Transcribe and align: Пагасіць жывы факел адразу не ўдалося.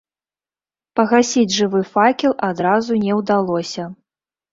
Пагасіць 0.99 1.53
жывы 1.57 1.81
факел 1.93 2.33
адразу 2.49 2.97
не 3.05 3.13
ўдалося. 3.19 3.83